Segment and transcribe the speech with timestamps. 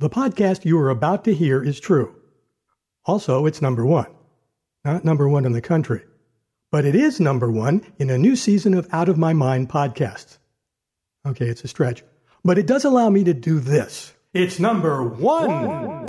[0.00, 2.14] The podcast you are about to hear is true.
[3.04, 4.06] Also, it's number one.
[4.82, 6.00] Not number one in the country,
[6.70, 10.38] but it is number one in a new season of Out of My Mind podcasts.
[11.26, 12.02] Okay, it's a stretch,
[12.42, 14.14] but it does allow me to do this.
[14.32, 15.66] It's number one.
[15.66, 16.06] one.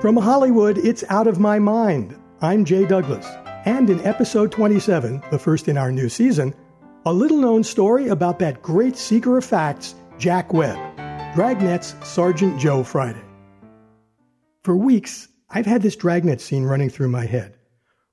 [0.00, 2.18] From Hollywood, it's Out of My Mind.
[2.40, 3.24] I'm Jay Douglas.
[3.64, 6.54] And in episode 27, the first in our new season,
[7.06, 10.76] a little known story about that great seeker of facts, Jack Webb,
[11.34, 13.22] Dragnet's Sergeant Joe Friday.
[14.62, 17.56] For weeks, I've had this Dragnet scene running through my head.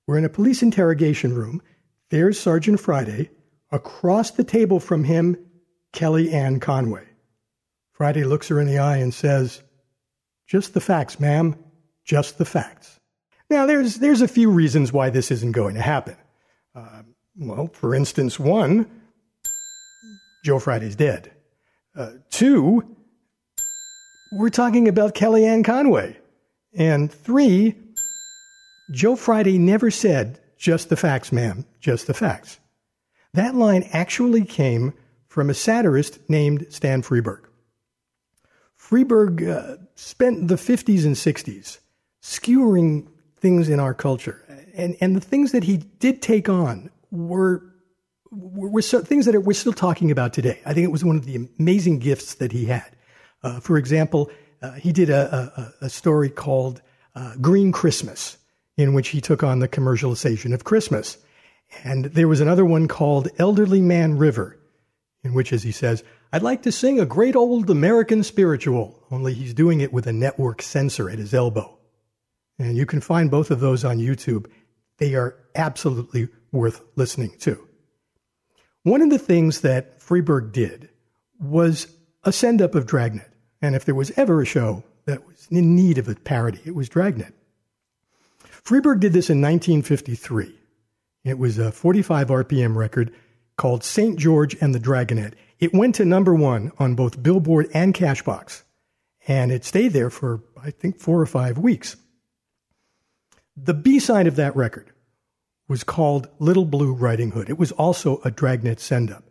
[0.07, 1.61] We're in a police interrogation room.
[2.09, 3.29] There's Sergeant Friday.
[3.71, 5.37] Across the table from him,
[5.93, 7.07] Kellyanne Conway.
[7.93, 9.63] Friday looks her in the eye and says,
[10.47, 11.55] Just the facts, ma'am
[12.03, 12.99] just the facts.
[13.51, 16.15] Now, there's, there's a few reasons why this isn't going to happen.
[16.73, 17.03] Uh,
[17.35, 18.89] well, for instance, one,
[20.45, 21.33] Joe Friday's dead.
[21.93, 22.95] Uh, two,
[24.31, 26.17] we're talking about Kellyanne Conway.
[26.73, 27.75] And three,
[28.89, 32.57] Joe Friday never said, just the facts, ma'am, just the facts.
[33.33, 34.93] That line actually came
[35.27, 37.41] from a satirist named Stan Freberg.
[38.79, 41.79] Freberg uh, spent the 50s and 60s
[42.21, 43.10] skewering
[43.41, 44.43] things in our culture.
[44.73, 47.63] And, and the things that he did take on were,
[48.31, 50.61] were, so, things that we're still talking about today.
[50.65, 52.89] I think it was one of the amazing gifts that he had.
[53.43, 56.81] Uh, for example, uh, he did a, a, a story called
[57.15, 58.37] uh, Green Christmas,
[58.77, 61.17] in which he took on the commercialization of Christmas.
[61.83, 64.57] And there was another one called Elderly Man River,
[65.23, 69.33] in which, as he says, I'd like to sing a great old American spiritual, only
[69.33, 71.77] he's doing it with a network censor at his elbow.
[72.61, 74.45] And you can find both of those on YouTube.
[74.97, 77.67] They are absolutely worth listening to.
[78.83, 80.89] One of the things that Freberg did
[81.39, 81.87] was
[82.23, 83.29] a send up of Dragnet.
[83.61, 86.75] And if there was ever a show that was in need of a parody, it
[86.75, 87.33] was Dragnet.
[88.43, 90.55] Freberg did this in 1953.
[91.23, 93.13] It was a 45 RPM record
[93.57, 94.17] called St.
[94.17, 95.33] George and the Dragonet.
[95.59, 98.63] It went to number one on both Billboard and Cashbox.
[99.27, 101.95] And it stayed there for, I think, four or five weeks.
[103.57, 104.91] The B side of that record
[105.67, 107.49] was called Little Blue Riding Hood.
[107.49, 109.23] It was also a Dragnet send up.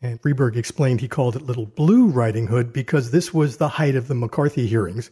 [0.00, 3.94] And Freberg explained he called it Little Blue Riding Hood because this was the height
[3.94, 5.10] of the McCarthy hearings.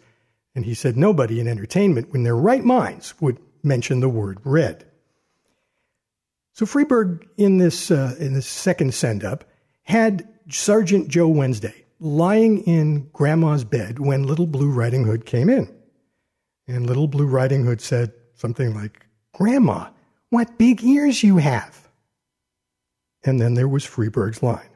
[0.54, 4.84] And he said nobody in entertainment, in their right minds, would mention the word red.
[6.54, 9.44] So Freberg, in this, uh, in this second send up,
[9.84, 15.72] had Sergeant Joe Wednesday lying in Grandma's bed when Little Blue Riding Hood came in.
[16.66, 19.90] And Little Blue Riding Hood said, something like, Grandma,
[20.30, 21.88] what big ears you have.
[23.22, 24.68] And then there was Freberg's line.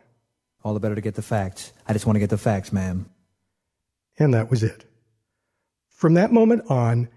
[0.62, 1.72] All the better to get the facts.
[1.86, 3.08] I just want to get the facts, ma'am.
[4.18, 4.84] And that was it.
[5.88, 7.08] From that moment on,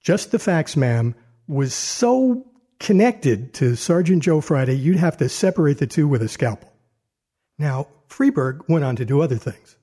[0.00, 1.14] Just the Facts, ma'am,
[1.46, 2.46] was so
[2.78, 6.72] connected to Sergeant Joe Friday, you'd have to separate the two with a scalpel.
[7.58, 9.76] Now, Freberg went on to do other things.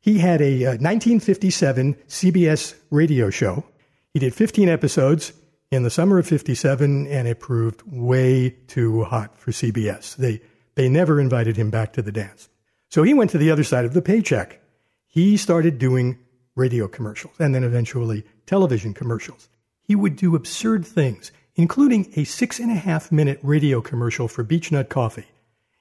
[0.00, 3.64] He had a, a uh, 1957 CBS radio show
[4.12, 5.32] he did 15 episodes
[5.70, 10.16] in the summer of 57 and it proved way too hot for CBS.
[10.16, 10.42] They,
[10.74, 12.48] they never invited him back to the dance.
[12.90, 14.60] So he went to the other side of the paycheck.
[15.06, 16.18] He started doing
[16.54, 19.48] radio commercials and then eventually television commercials.
[19.82, 24.44] He would do absurd things, including a six and a half minute radio commercial for
[24.44, 25.26] Beechnut Coffee,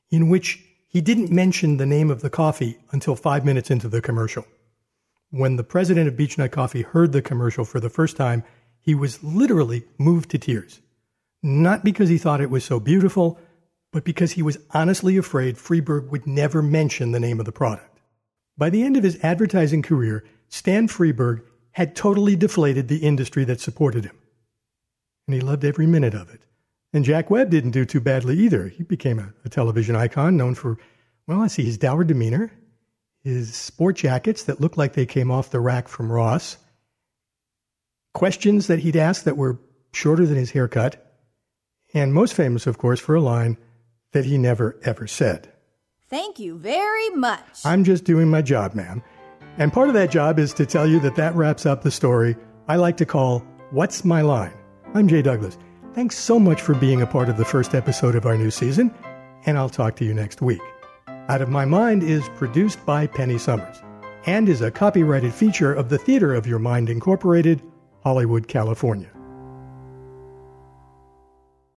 [0.09, 4.01] in which he didn't mention the name of the coffee until five minutes into the
[4.01, 4.45] commercial.
[5.31, 8.43] When the president of Beechnut Coffee heard the commercial for the first time,
[8.81, 10.81] he was literally moved to tears.
[11.41, 13.39] Not because he thought it was so beautiful,
[13.93, 17.99] but because he was honestly afraid Freberg would never mention the name of the product.
[18.57, 23.61] By the end of his advertising career, Stan Freberg had totally deflated the industry that
[23.61, 24.17] supported him.
[25.27, 26.41] And he loved every minute of it.
[26.91, 28.67] And Jack Webb didn't do too badly either.
[28.67, 30.77] He became a, a television icon known for,
[31.25, 32.51] well, let's see, his dour demeanor,
[33.23, 36.57] his sport jackets that looked like they came off the rack from Ross,
[38.13, 39.59] questions that he'd ask that were
[39.93, 41.13] shorter than his haircut,
[41.93, 43.57] and most famous, of course, for a line
[44.13, 45.51] that he never ever said.
[46.09, 47.63] Thank you very much.
[47.63, 49.01] I'm just doing my job, ma'am.
[49.57, 52.35] And part of that job is to tell you that that wraps up the story
[52.67, 53.39] I like to call
[53.71, 54.53] What's My Line?
[54.93, 55.57] I'm Jay Douglas.
[55.93, 58.93] Thanks so much for being a part of the first episode of our new season,
[59.45, 60.61] and I'll talk to you next week.
[61.31, 63.81] Out of My Mind is produced by Penny Summers
[64.25, 67.63] and is a copyrighted feature of the Theater of Your Mind Incorporated,
[68.03, 69.09] Hollywood, California.